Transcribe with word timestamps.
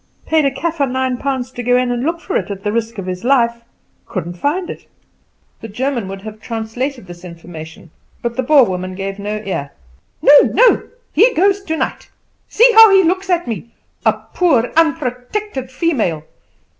Paid 0.25 0.45
a 0.45 0.49
Kaffer 0.51 0.87
nine 0.87 1.17
pounds 1.19 1.51
to 1.51 1.61
go 1.61 1.77
in 1.77 1.91
and 1.91 2.01
look 2.03 2.19
for 2.19 2.35
it 2.35 2.49
at 2.49 2.63
the 2.63 2.71
risk 2.71 2.97
of 2.97 3.05
his 3.05 3.23
life 3.23 3.61
couldn't 4.07 4.33
find 4.33 4.67
it." 4.67 4.87
The 5.59 5.67
German 5.67 6.07
would 6.07 6.23
have 6.23 6.41
translated 6.41 7.05
this 7.05 7.23
information, 7.23 7.91
but 8.23 8.35
the 8.35 8.41
Boer 8.41 8.63
woman 8.65 8.95
gave 8.95 9.19
no 9.19 9.35
ear. 9.45 9.69
"No, 10.23 10.33
no; 10.55 10.89
he 11.13 11.31
goes 11.35 11.61
tonight. 11.61 12.09
See 12.49 12.71
how 12.73 12.89
he 12.91 13.03
looks 13.03 13.29
at 13.29 13.47
me 13.47 13.75
a 14.03 14.13
poor 14.13 14.71
unprotected 14.75 15.69
female! 15.69 16.23